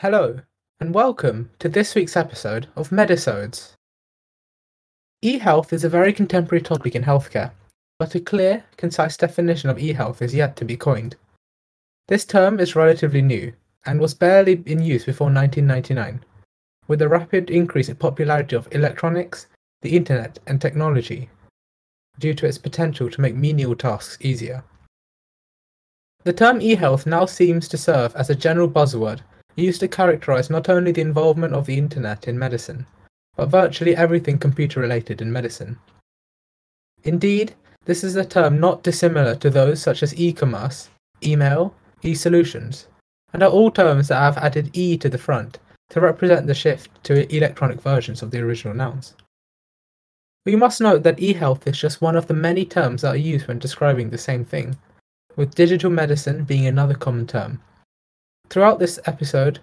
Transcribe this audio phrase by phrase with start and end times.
[0.00, 0.40] Hello,
[0.78, 3.72] and welcome to this week's episode of Medisodes.
[5.22, 7.52] E-health is a very contemporary topic in healthcare,
[7.98, 11.16] but a clear, concise definition of e-health is yet to be coined.
[12.08, 13.54] This term is relatively new
[13.86, 16.22] and was barely in use before 1999.
[16.88, 19.46] With the rapid increase in popularity of electronics,
[19.80, 21.30] the internet, and technology,
[22.18, 24.62] due to its potential to make menial tasks easier.
[26.24, 29.22] The term e-health now seems to serve as a general buzzword
[29.56, 32.86] used to characterize not only the involvement of the internet in medicine,
[33.36, 35.78] but virtually everything computer related in medicine.
[37.04, 40.90] Indeed, this is a term not dissimilar to those such as e commerce,
[41.22, 42.88] email, e solutions,
[43.32, 45.58] and are all terms that have added e to the front
[45.90, 49.14] to represent the shift to electronic versions of the original nouns.
[50.44, 53.48] We must note that e-health is just one of the many terms that are used
[53.48, 54.76] when describing the same thing,
[55.34, 57.60] with digital medicine being another common term.
[58.48, 59.60] Throughout this episode,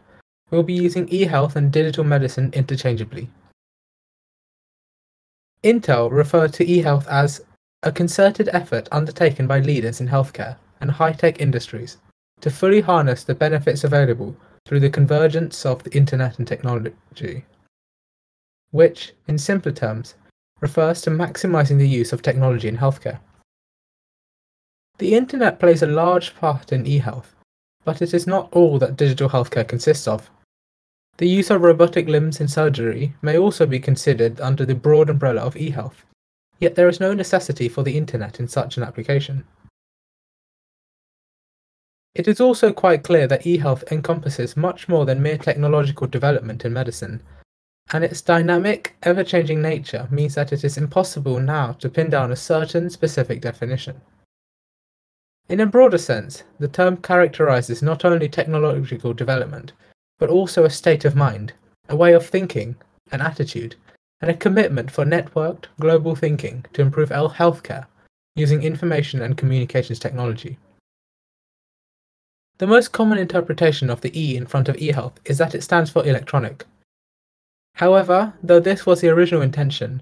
[0.51, 3.29] we'll be using e-health and digital medicine interchangeably.
[5.63, 7.41] Intel referred to e-health as
[7.81, 11.97] a concerted effort undertaken by leaders in healthcare and high-tech industries
[12.41, 14.35] to fully harness the benefits available
[14.65, 17.45] through the convergence of the internet and technology,
[18.71, 20.15] which, in simpler terms,
[20.59, 23.19] refers to maximizing the use of technology in healthcare.
[24.97, 27.35] The internet plays a large part in e-health,
[27.85, 30.29] but it is not all that digital healthcare consists of.
[31.17, 35.41] The use of robotic limbs in surgery may also be considered under the broad umbrella
[35.41, 36.05] of e-health,
[36.59, 39.45] yet there is no necessity for the internet in such an application.
[42.15, 46.73] It is also quite clear that e-health encompasses much more than mere technological development in
[46.73, 47.21] medicine,
[47.91, 52.35] and its dynamic, ever-changing nature means that it is impossible now to pin down a
[52.35, 54.01] certain specific definition.
[55.49, 59.73] In a broader sense, the term characterizes not only technological development,
[60.17, 61.51] but also a state of mind,
[61.89, 62.77] a way of thinking,
[63.11, 63.75] an attitude,
[64.21, 67.87] and a commitment for networked, global thinking to improve healthcare
[68.35, 70.57] using information and communications technology.
[72.57, 75.89] The most common interpretation of the E in front of eHealth is that it stands
[75.89, 76.65] for electronic.
[77.75, 80.01] However, though this was the original intention,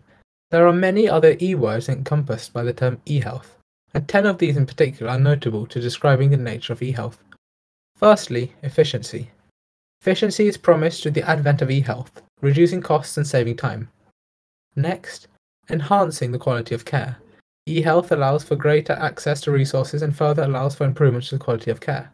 [0.51, 3.55] there are many other E words encompassed by the term eHealth
[3.93, 7.23] and 10 of these in particular are notable to describing the nature of e-health.
[7.95, 9.31] Firstly, efficiency.
[10.01, 13.89] Efficiency is promised through the advent of e-health, reducing costs and saving time.
[14.75, 15.27] Next,
[15.69, 17.17] enhancing the quality of care.
[17.67, 21.69] E-health allows for greater access to resources and further allows for improvements to the quality
[21.69, 22.11] of care.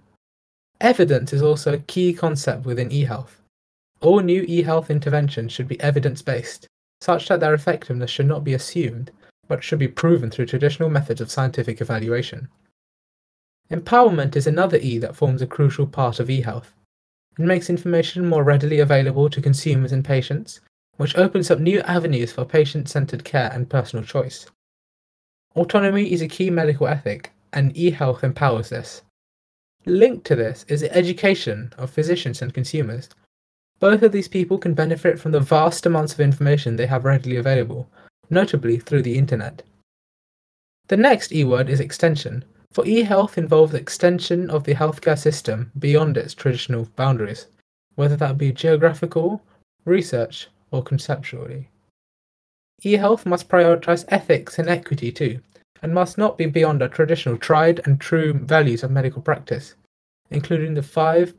[0.82, 3.42] Evidence is also a key concept within e-health.
[4.02, 6.68] All new e-health interventions should be evidence-based,
[7.02, 9.12] such that their effectiveness should not be assumed,
[9.48, 12.48] but should be proven through traditional methods of scientific evaluation.
[13.72, 16.68] Empowerment is another E that forms a crucial part of eHealth.
[17.38, 20.62] It makes information more readily available to consumers and patients,
[20.96, 24.48] which opens up new avenues for patient centered care and personal choice.
[25.56, 29.02] Autonomy is a key medical ethic, and eHealth empowers this.
[29.86, 33.10] Linked to this is the education of physicians and consumers.
[33.80, 37.38] Both of these people can benefit from the vast amounts of information they have readily
[37.38, 37.90] available,
[38.30, 39.64] notably through the internet.
[40.88, 46.18] The next E word is extension, for e-health involves extension of the healthcare system beyond
[46.18, 47.48] its traditional boundaries,
[47.96, 49.42] whether that be geographical,
[49.86, 51.70] research, or conceptually.
[52.84, 55.40] E-health must prioritize ethics and equity too,
[55.82, 59.76] and must not be beyond our traditional tried and true values of medical practice,
[60.30, 61.34] including the five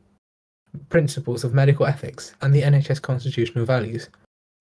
[0.89, 4.09] principles of medical ethics and the NHS constitutional values,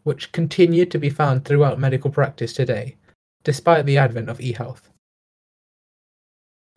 [0.02, 2.96] which continue to be found throughout medical practice today,
[3.44, 4.88] despite the advent of e-health.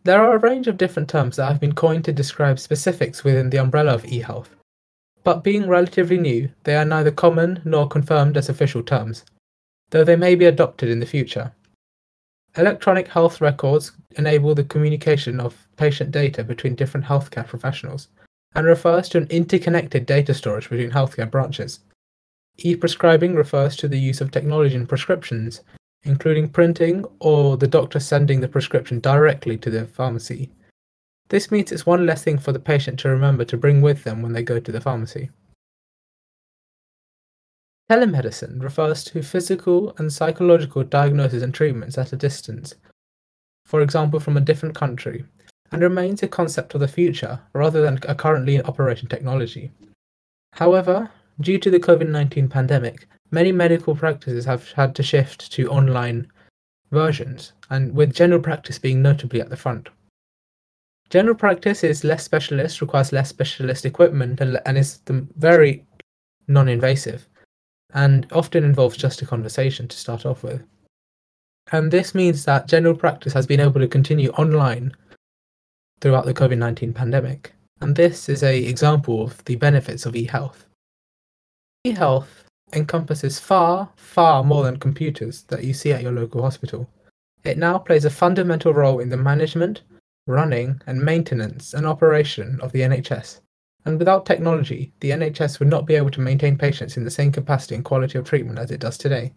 [0.04, 3.50] There are a range of different terms that have been coined to describe specifics within
[3.50, 4.56] the umbrella of e-health,
[5.24, 9.24] but being relatively new, they are neither common nor confirmed as official terms,
[9.92, 11.52] though they may be adopted in the future.
[12.58, 18.10] Electronic health records enable the communication of patient data between different healthcare professionals
[18.56, 21.80] and refers to an interconnected data storage between healthcare branches.
[22.64, 25.62] E-prescribing refers to the use of technology in prescriptions,
[26.04, 30.50] including printing or the doctor sending the prescription directly to the pharmacy.
[31.30, 34.22] This means it's one less thing for the patient to remember to bring with them
[34.22, 35.30] when they go to the pharmacy.
[37.90, 42.76] Telemedicine refers to physical and psychological diagnosis and treatments at a distance,
[43.66, 45.26] for example from a different country,
[45.72, 49.72] and remains a concept of the future rather than a currently in operation technology.
[50.54, 51.10] However,
[51.42, 56.32] Due to the COVID 19 pandemic, many medical practices have had to shift to online
[56.92, 59.90] versions, and with general practice being notably at the front.
[61.10, 65.84] General practice is less specialist, requires less specialist equipment, and, and is very
[66.48, 67.28] non invasive,
[67.96, 70.62] and often involves just a conversation to start off with.
[71.72, 74.94] And this means that general practice has been able to continue online
[76.02, 77.54] throughout the COVID 19 pandemic.
[77.80, 80.68] And this is a example of the benefits of e-health.
[81.84, 86.88] E-health encompasses far, far more than computers that you see at your local hospital.
[87.44, 89.82] It now plays a fundamental role in the management,
[90.28, 93.42] running, and maintenance and operation of the NHS.
[93.84, 97.32] And without technology, the NHS would not be able to maintain patients in the same
[97.32, 99.34] capacity and quality of treatment as it does today.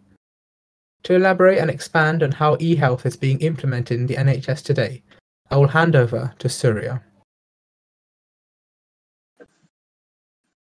[1.05, 5.03] To elaborate and expand on how e-health is being implemented in the NHS today,
[5.51, 7.03] I will hand over to Surya.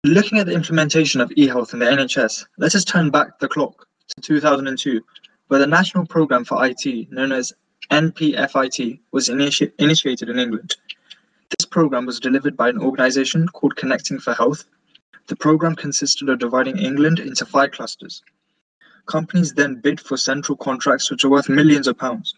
[0.03, 3.88] Looking at the implementation of eHealth in the NHS, let us turn back the clock
[4.09, 5.01] to 2002,
[5.47, 7.51] where the National Programme for IT, known as
[7.89, 10.75] NPFIT, was initi- initiated in England.
[11.57, 14.65] This programme was delivered by an organisation called Connecting for Health.
[15.25, 18.21] The programme consisted of dividing England into five clusters.
[19.07, 22.35] Companies then bid for central contracts which are worth millions of pounds.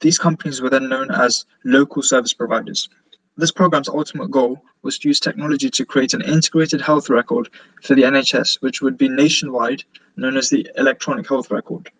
[0.00, 2.90] These companies were then known as local service providers.
[3.36, 7.48] This program's ultimate goal was to use technology to create an integrated health record
[7.82, 9.84] for the NHS, which would be nationwide,
[10.16, 11.90] known as the Electronic Health Record.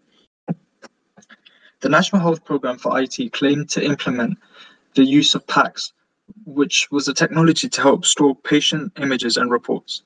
[1.81, 4.39] The National Health Programme for IT claimed to implement
[4.95, 5.93] the use of PACS,
[6.45, 10.03] which was a technology to help store patient images and reports.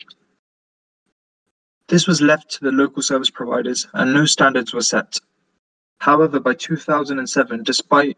[1.88, 5.18] This was left to the local service providers and no standards were set.
[5.98, 8.16] However, by 2007, despite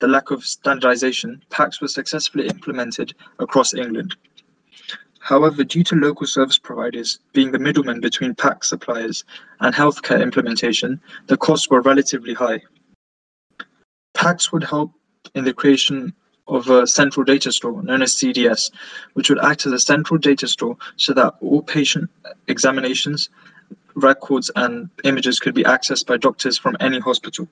[0.00, 4.16] the lack of standardization, PACS was successfully implemented across England.
[5.20, 9.24] However, due to local service providers being the middlemen between PACS suppliers
[9.60, 12.62] and healthcare implementation, the costs were relatively high.
[14.14, 14.92] PACS would help
[15.34, 16.14] in the creation
[16.46, 18.70] of a central data store known as CDS,
[19.14, 22.08] which would act as a central data store so that all patient
[22.46, 23.28] examinations,
[23.94, 27.48] records, and images could be accessed by doctors from any hospital.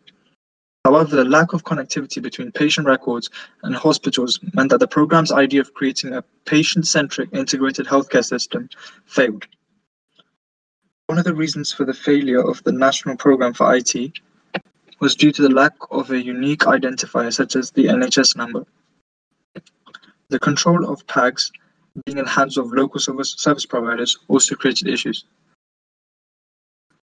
[0.87, 3.29] However, the lack of connectivity between patient records
[3.65, 8.69] and hospitals meant that the program's idea of creating a patient-centric integrated healthcare system
[9.05, 9.49] failed.
[11.07, 14.13] One of the reasons for the failure of the national program for IT
[15.01, 18.65] was due to the lack of a unique identifier such as the NHS number.
[20.29, 21.51] The control of PACS
[22.05, 25.25] being in the hands of local service providers also created issues.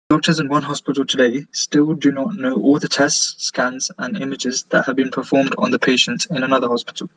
[0.10, 4.64] Doctors in one hospital today still do not know all the tests, scans, and images
[4.72, 7.08] that have been performed on the patient in another hospital.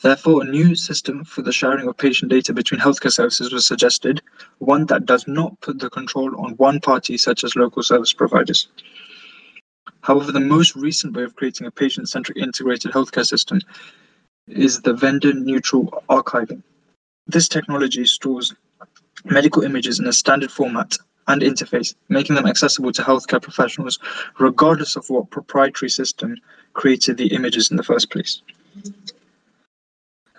[0.00, 4.22] Therefore, a new system for the sharing of patient data between healthcare services was suggested,
[4.60, 8.68] one that does not put the control on one party, such as local service providers.
[10.00, 13.60] However, the most recent way of creating a patient centric integrated healthcare system
[14.48, 16.62] is the vendor neutral archiving.
[17.26, 18.54] This technology stores
[19.26, 20.96] medical images in a standard format
[21.28, 23.98] and interface, making them accessible to healthcare professionals,
[24.38, 26.36] regardless of what proprietary system
[26.72, 28.42] created the images in the first place.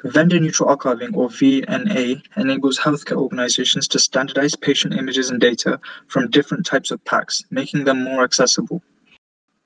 [0.03, 6.29] Vendor neutral archiving, or VNA, enables healthcare organizations to standardize patient images and data from
[6.29, 8.83] different types of PACS, making them more accessible.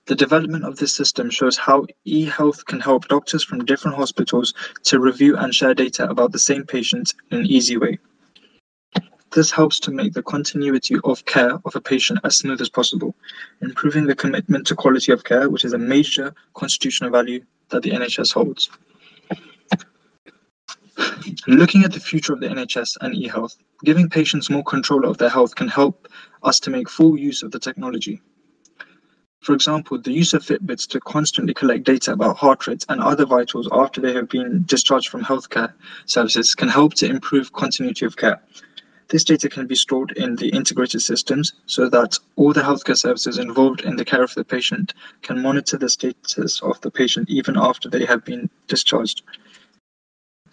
[0.05, 4.99] The development of this system shows how e-health can help doctors from different hospitals to
[4.99, 7.99] review and share data about the same patient in an easy way.
[9.31, 13.15] This helps to make the continuity of care of a patient as smooth as possible,
[13.61, 17.91] improving the commitment to quality of care, which is a major constitutional value that the
[17.91, 18.69] NHS holds.
[21.47, 23.55] Looking at the future of the NHS and e-health,
[23.85, 26.07] giving patients more control of their health can help
[26.41, 28.21] us to make full use of the technology.
[29.41, 33.25] For example, the use of Fitbits to constantly collect data about heart rates and other
[33.25, 35.71] vitals after they have been discharged from healthcare
[36.07, 38.41] services can help to improve continuity of care
[39.09, 43.37] this data can be stored in the integrated systems so that all the healthcare services
[43.37, 47.57] involved in the care of the patient can monitor the status of the patient even
[47.57, 49.23] after they have been discharged.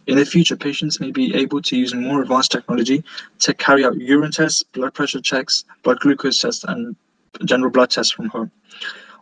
[0.07, 3.05] In the future, patients may be able to use more advanced technology
[3.41, 6.97] to carry out urine tests, blood pressure checks, blood glucose tests, and
[7.45, 8.51] general blood tests from home.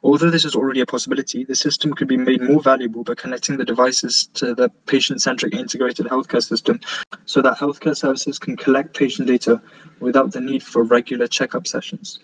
[0.05, 3.57] Although this is already a possibility, the system could be made more valuable by connecting
[3.57, 6.79] the devices to the patient-centric integrated healthcare system
[7.25, 9.63] so that healthcare services can collect patient data
[10.01, 12.19] without the need for regular checkup sessions.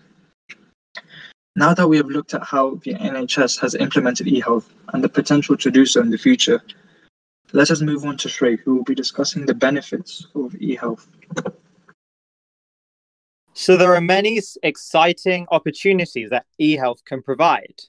[1.56, 5.56] Now that we have looked at how the NHS has implemented eHealth and the potential
[5.56, 6.60] to do so in the future,
[7.54, 11.06] let us move on to Shrey, who will be discussing the benefits of eHealth.
[13.52, 17.82] So there are many exciting opportunities that e-health can provide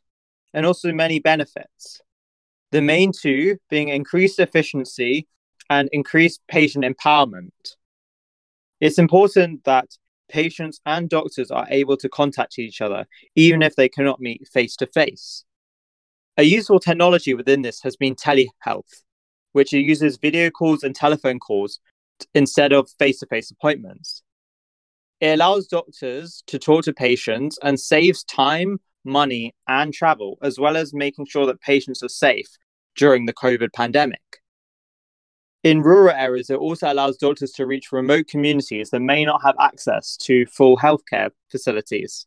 [0.53, 2.01] and also many benefits.
[2.71, 5.27] The main two being increased efficiency
[5.69, 7.75] and increased patient empowerment.
[8.79, 9.85] It's important that
[10.29, 14.75] patients and doctors are able to contact each other, even if they cannot meet face
[14.77, 15.43] to face.
[16.37, 19.03] A useful technology within this has been telehealth,
[19.51, 21.79] which uses video calls and telephone calls
[22.33, 24.23] instead of face to face appointments.
[25.21, 30.75] It allows doctors to talk to patients and saves time, money, and travel, as well
[30.75, 32.47] as making sure that patients are safe
[32.95, 34.41] during the COVID pandemic.
[35.63, 39.55] In rural areas, it also allows doctors to reach remote communities that may not have
[39.59, 42.25] access to full healthcare facilities.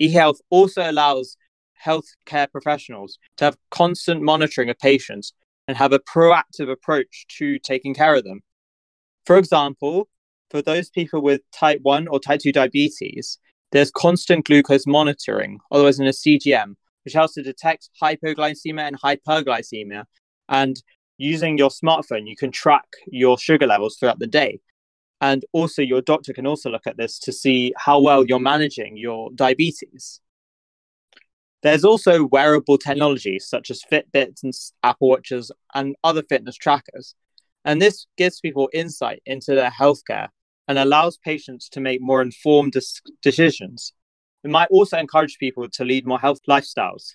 [0.00, 1.36] eHealth also allows
[1.84, 5.32] healthcare professionals to have constant monitoring of patients
[5.66, 8.42] and have a proactive approach to taking care of them.
[9.26, 10.08] For example,
[10.52, 13.38] for those people with type 1 or type 2 diabetes,
[13.72, 20.04] there's constant glucose monitoring, otherwise known as CGM, which helps to detect hypoglycemia and hyperglycemia.
[20.50, 20.80] And
[21.16, 24.60] using your smartphone, you can track your sugar levels throughout the day.
[25.22, 28.96] And also, your doctor can also look at this to see how well you're managing
[28.98, 30.20] your diabetes.
[31.62, 37.14] There's also wearable technologies such as Fitbits and Apple Watches and other fitness trackers.
[37.64, 40.28] And this gives people insight into their healthcare
[40.68, 42.74] and allows patients to make more informed
[43.22, 43.92] decisions.
[44.44, 47.14] It might also encourage people to lead more health lifestyles.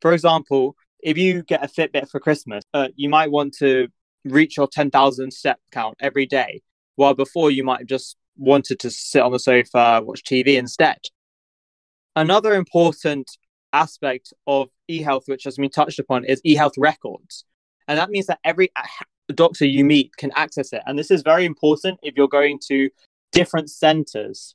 [0.00, 3.88] For example, if you get a Fitbit for Christmas, uh, you might want to
[4.24, 6.62] reach your 10,000 step count every day,
[6.96, 10.98] while before you might have just wanted to sit on the sofa, watch TV instead.
[12.16, 13.30] Another important
[13.72, 17.44] aspect of e-health, which has been touched upon, is e-health records.
[17.88, 18.70] And that means that every
[19.32, 20.82] doctor you meet can access it.
[20.86, 22.90] And this is very important if you're going to
[23.32, 24.54] different centers.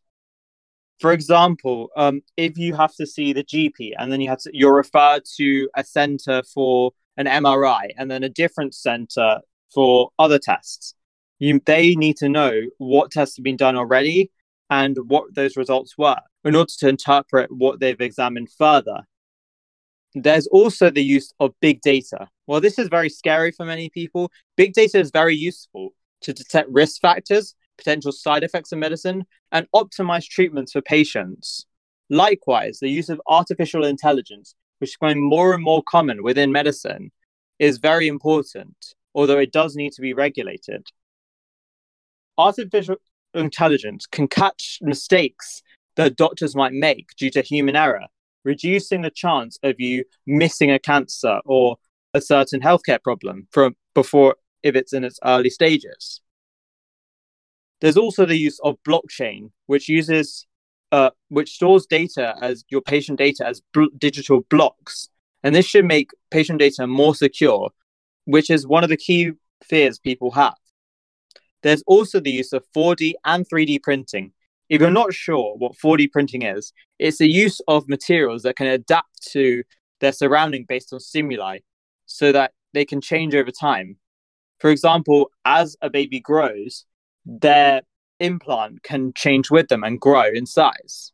[1.00, 4.51] For example, um, if you have to see the GP and then you have to,
[4.53, 9.39] you're referred to a center for an MRI and then a different center
[9.74, 10.96] for other tests,
[11.39, 14.32] you, they need to know what tests have been done already
[14.70, 19.01] and what those results were in order to interpret what they've examined further.
[20.15, 22.29] There's also the use of big data.
[22.48, 24.31] Well, this is very scary for many people.
[24.55, 25.89] Big data is very useful
[26.22, 31.65] to detect risk factors, potential side effects of medicine, and optimize treatments for patients.
[32.10, 37.12] Likewise, the use of artificial intelligence, which is becoming more and more common within medicine,
[37.60, 38.75] is very important,
[39.13, 40.88] although it does need to be regulated.
[42.38, 42.95] Artificial
[43.34, 45.62] intelligence can catch mistakes
[45.98, 48.05] that doctors might make due to human error
[48.45, 51.77] reducing the chance of you missing a cancer or
[52.13, 56.21] a certain healthcare problem from before if it's in its early stages.
[57.81, 60.47] There's also the use of blockchain, which uses
[60.91, 65.09] uh, which stores data as your patient data as bl- digital blocks,
[65.43, 67.71] and this should make patient data more secure,
[68.23, 69.31] which is one of the key
[69.63, 70.55] fears people have.
[71.63, 74.31] There's also the use of 4D and 3D printing,
[74.69, 78.67] if you're not sure what 4D printing is, it's the use of materials that can
[78.67, 79.63] adapt to
[80.00, 81.60] their surrounding based on stimuli
[82.05, 83.98] so that they can change over time.
[84.60, 86.86] For example, as a baby grows,
[87.25, 87.81] their
[88.19, 91.12] implant can change with them and grow in size.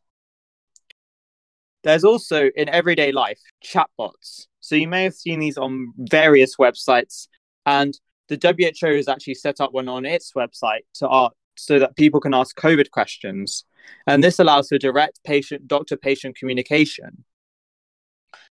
[1.82, 4.46] There's also in everyday life chatbots.
[4.60, 7.26] So you may have seen these on various websites,
[7.66, 11.96] and the WHO has actually set up one on its website to, uh, so that
[11.96, 13.64] people can ask COVID questions.
[14.06, 17.24] And this allows for direct patient doctor patient communication.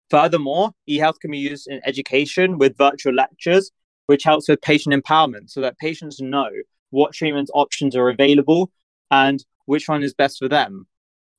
[0.09, 3.71] Furthermore, eHealth can be used in education with virtual lectures,
[4.07, 6.49] which helps with patient empowerment so that patients know
[6.89, 8.71] what treatment options are available
[9.11, 10.87] and which one is best for them.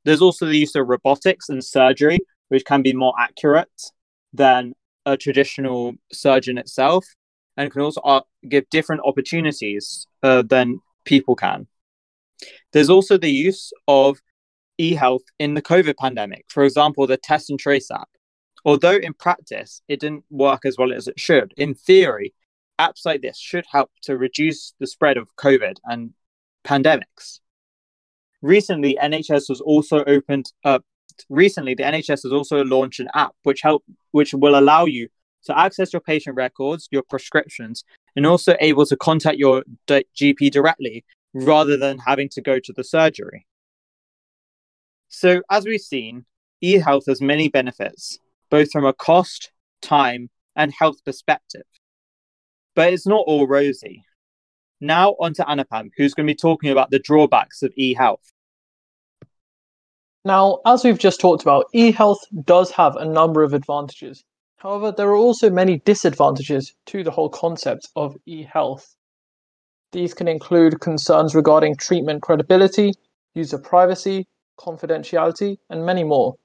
[0.05, 3.83] There's also the use of robotics and surgery, which can be more accurate
[4.33, 4.75] than
[5.05, 7.05] a traditional surgeon itself
[7.57, 10.79] and can also uh, give different opportunities uh, than
[11.11, 11.67] people can.
[12.73, 14.19] There's also the use of
[14.79, 16.45] e health in the COVID pandemic.
[16.49, 18.09] For example, the Test and Trace app.
[18.65, 22.33] Although in practice it didn't work as well as it should, in theory,
[22.79, 26.13] apps like this should help to reduce the spread of COVID and
[26.65, 27.41] pandemics.
[28.41, 30.85] Recently, NHS was also opened up.
[31.29, 35.09] Recently, the NHS has also launched an app which help which will allow you
[35.45, 37.85] to access your patient records, your prescriptions,
[38.17, 42.73] and also able to contact your d- GP directly rather than having to go to
[42.73, 43.47] the surgery.
[45.09, 46.25] So, as we've seen,
[46.63, 48.19] eHealth has many benefits,
[48.51, 49.51] both from a cost,
[49.83, 51.65] time, and health perspective.
[52.75, 54.05] But it's not all rosy.
[54.81, 58.33] Now, on to Anupam, who's going to be talking about the drawbacks of eHealth.
[60.25, 64.25] Now, as we've just talked about, eHealth does have a number of advantages.
[64.61, 68.95] However, there are also many disadvantages to the whole concept of e health.
[69.93, 72.93] These can include concerns regarding treatment credibility,
[73.33, 76.37] user privacy, confidentiality, and many more.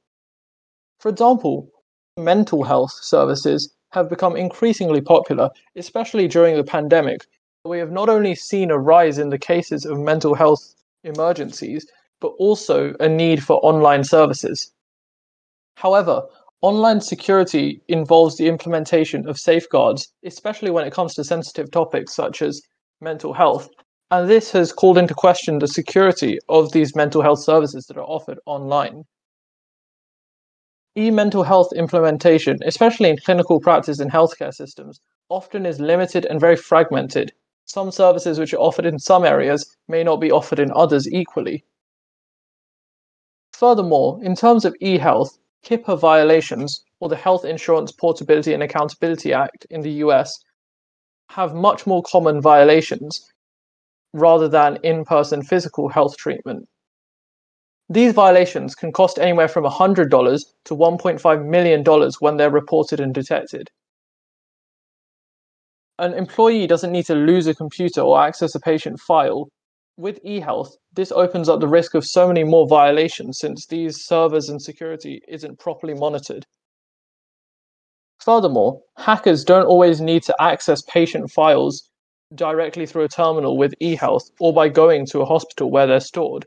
[1.02, 1.70] For example,
[2.18, 7.28] mental health services have become increasingly popular, especially during the pandemic.
[7.66, 11.86] We have not only seen a rise in the cases of mental health emergencies,
[12.22, 14.72] but also a need for online services.
[15.76, 16.24] However,
[16.66, 22.42] online security involves the implementation of safeguards, especially when it comes to sensitive topics such
[22.42, 22.60] as
[23.00, 23.70] mental health.
[24.10, 28.10] And this has called into question the security of these mental health services that are
[28.10, 29.04] offered online.
[30.98, 36.40] E mental health implementation, especially in clinical practice and healthcare systems, often is limited and
[36.40, 37.32] very fragmented.
[37.66, 41.64] Some services which are offered in some areas may not be offered in others equally.
[43.54, 49.34] Furthermore, in terms of e health, HIPAA violations, or the Health Insurance Portability and Accountability
[49.34, 50.38] Act in the US,
[51.30, 53.28] have much more common violations
[54.14, 56.68] rather than in person physical health treatment.
[57.90, 60.10] These violations can cost anywhere from $100
[60.66, 61.84] to $1.5 million
[62.20, 63.70] when they're reported and detected.
[66.00, 69.50] An employee doesn't need to lose a computer or access a patient file.
[69.98, 74.50] With eHealth, this opens up the risk of so many more violations since these servers
[74.50, 76.46] and security isn't properly monitored.
[78.20, 81.90] Furthermore, hackers don't always need to access patient files
[82.34, 86.46] directly through a terminal with eHealth or by going to a hospital where they're stored.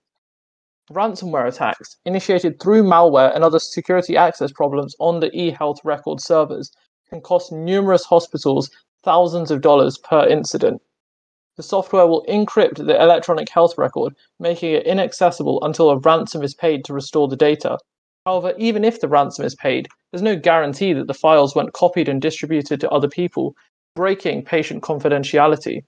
[0.90, 6.70] Ransomware attacks, initiated through malware and other security access problems on the eHealth record servers,
[7.08, 8.70] can cost numerous hospitals
[9.02, 10.82] thousands of dollars per incident.
[11.58, 16.54] The software will encrypt the electronic health record, making it inaccessible until a ransom is
[16.54, 17.78] paid to restore the data.
[18.24, 22.08] However, even if the ransom is paid, there's no guarantee that the files weren't copied
[22.08, 23.56] and distributed to other people,
[23.96, 25.82] breaking patient confidentiality.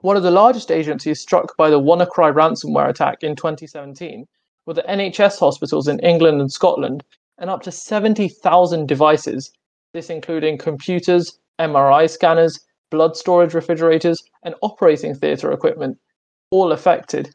[0.00, 4.26] One of the largest agencies struck by the WannaCry ransomware attack in 2017
[4.66, 7.04] were the NHS hospitals in England and Scotland,
[7.38, 9.52] and up to 70,000 devices,
[9.94, 12.58] this including computers, MRI scanners,
[12.90, 15.98] blood storage refrigerators, and operating theatre equipment,
[16.50, 17.30] all affected.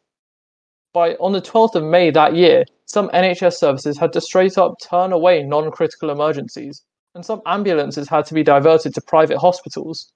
[0.94, 4.76] By on the 12th of May that year, some NHS services had to straight up
[4.82, 6.84] turn away non critical emergencies
[7.16, 10.12] and some ambulances had to be diverted to private hospitals.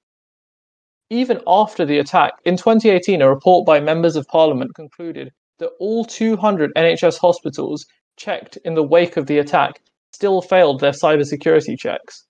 [1.10, 6.04] Even after the attack, in 2018, a report by members of parliament concluded that all
[6.04, 7.86] 200 NHS hospitals
[8.18, 9.80] checked in the wake of the attack
[10.12, 12.26] still failed their cybersecurity checks.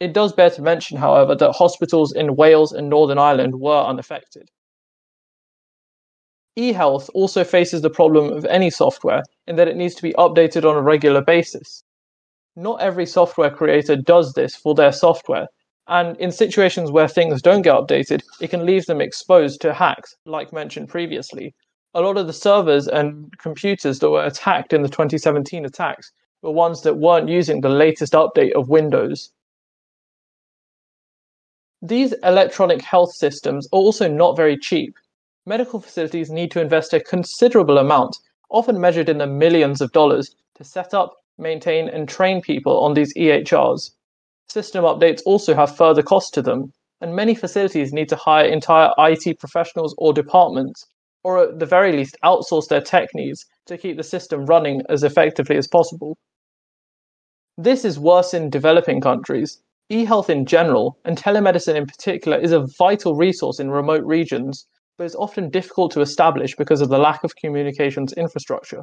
[0.00, 4.50] It does bear to mention, however, that hospitals in Wales and Northern Ireland were unaffected.
[6.58, 10.68] eHealth also faces the problem of any software in that it needs to be updated
[10.68, 11.82] on a regular basis
[12.56, 15.46] not every software creator does this for their software.
[15.88, 20.16] And in situations where things don't get updated, it can leave them exposed to hacks,
[20.24, 21.54] like mentioned previously.
[21.94, 26.10] A lot of the servers and computers that were attacked in the 2017 attacks
[26.42, 29.30] were ones that weren't using the latest update of Windows.
[31.82, 34.94] These electronic health systems are also not very cheap.
[35.44, 38.16] Medical facilities need to invest a considerable amount,
[38.50, 42.94] often measured in the millions of dollars, to set up, maintain, and train people on
[42.94, 43.90] these EHRs.
[44.48, 48.90] System updates also have further costs to them, and many facilities need to hire entire
[48.98, 50.86] IT professionals or departments,
[51.24, 55.02] or at the very least outsource their tech needs to keep the system running as
[55.02, 56.16] effectively as possible.
[57.58, 59.60] This is worse in developing countries.
[59.88, 64.66] E-health in general, and telemedicine in particular, is a vital resource in remote regions,
[64.98, 68.82] but is often difficult to establish because of the lack of communications infrastructure.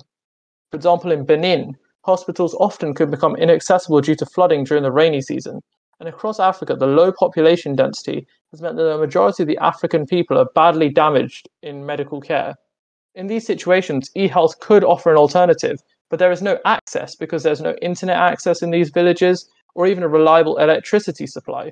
[0.71, 5.21] For example, in Benin, hospitals often could become inaccessible due to flooding during the rainy
[5.21, 5.59] season.
[5.99, 10.05] And across Africa, the low population density has meant that the majority of the African
[10.05, 12.55] people are badly damaged in medical care.
[13.15, 17.61] In these situations, e-health could offer an alternative, but there is no access because there's
[17.61, 21.71] no internet access in these villages or even a reliable electricity supply.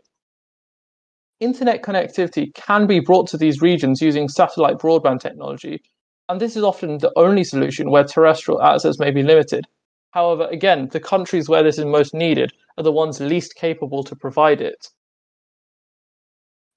[1.39, 5.81] Internet connectivity can be brought to these regions using satellite broadband technology,
[6.29, 9.65] and this is often the only solution where terrestrial access may be limited.
[10.11, 14.15] However, again, the countries where this is most needed are the ones least capable to
[14.15, 14.87] provide it.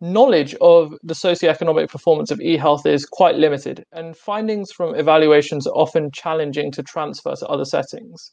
[0.01, 5.75] Knowledge of the socioeconomic performance of e-health is quite limited, and findings from evaluations are
[5.75, 8.33] often challenging to transfer to other settings.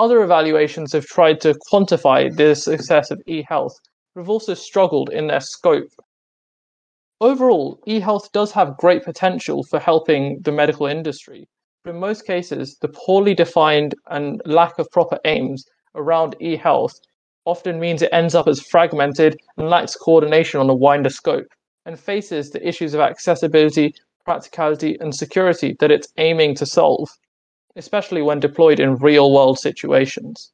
[0.00, 3.78] Other evaluations have tried to quantify the success of e-health,
[4.14, 5.90] but have also struggled in their scope.
[7.20, 11.46] Overall, e-health does have great potential for helping the medical industry,
[11.84, 16.98] but in most cases, the poorly defined and lack of proper aims around e-health
[17.44, 21.48] often means it ends up as fragmented and lacks coordination on a wider scope,
[21.84, 27.10] and faces the issues of accessibility, practicality, and security that it's aiming to solve,
[27.76, 30.52] especially when deployed in real world situations.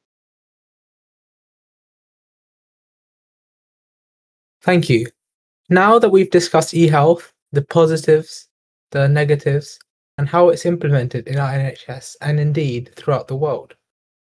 [4.61, 5.07] Thank you.
[5.69, 8.49] Now that we've discussed eHealth, the positives,
[8.91, 9.79] the negatives,
[10.17, 13.75] and how it's implemented in our NHS and indeed throughout the world,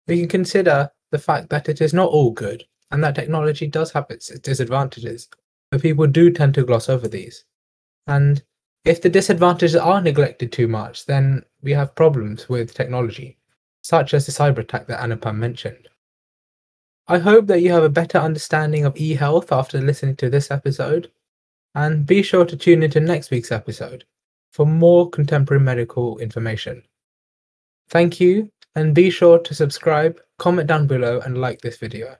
[0.08, 3.92] we can consider the fact that it is not all good and that technology does
[3.92, 5.30] have its disadvantages,
[5.72, 7.46] but people do tend to gloss over these.
[8.08, 8.44] And
[8.86, 13.38] if the disadvantages are neglected too much, then we have problems with technology,
[13.82, 15.88] such as the cyber attack that Anupam mentioned.
[17.08, 20.52] I hope that you have a better understanding of e health after listening to this
[20.52, 21.12] episode,
[21.76, 24.06] and be sure to tune into next week's episode
[24.52, 26.84] for more contemporary medical information.
[27.90, 32.16] Thank you, and be sure to subscribe, comment down below, and like this video.